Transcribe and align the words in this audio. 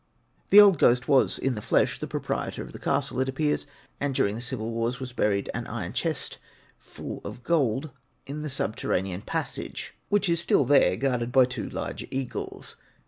This 0.49 0.59
old 0.59 0.79
ghost 0.79 1.07
was 1.07 1.37
in 1.37 1.53
the 1.53 1.61
flesh 1.61 1.99
proprietor 1.99 2.63
of 2.63 2.71
the 2.71 2.79
castle, 2.79 3.19
it 3.19 3.29
appears, 3.29 3.67
and 3.99 4.15
during 4.15 4.33
the 4.35 4.41
civil 4.41 4.71
wars 4.71 4.97
buried 5.13 5.47
an 5.53 5.67
iron 5.67 5.93
chest 5.93 6.39
full 6.79 7.21
of 7.23 7.43
gold 7.43 7.91
in 8.25 8.41
the 8.41 8.49
subterranean 8.49 9.21
passage 9.21 9.93
which 10.09 10.27
is 10.27 10.39
still 10.39 10.65
there, 10.65 10.95
guarded 10.95 11.31
by 11.31 11.45
two 11.45 11.69
large 11.69 12.07
eagles. 12.09 12.77